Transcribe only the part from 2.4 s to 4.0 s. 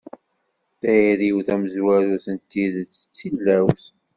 tidet d tilawt.